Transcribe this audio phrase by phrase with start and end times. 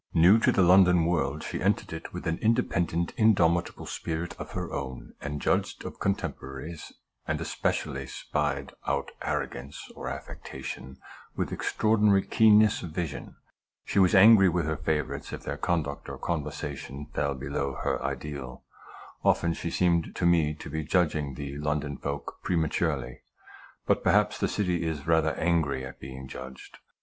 [0.15, 4.73] New to the London world, she entered it with an independent, indomitable spirit of her
[4.73, 6.91] own; and judged of contemporaries,
[7.27, 10.97] and especially spied out arrogance or affectation,
[11.35, 13.35] with extraordinary keenness of vision.
[13.85, 18.63] She was angry with her favorites if their conduct or conversation fell below her ideal.
[19.23, 23.21] Often she seemed to me to be judging the London folk prematurely;
[23.85, 26.79] but perhaps the city is rather angry at being judged.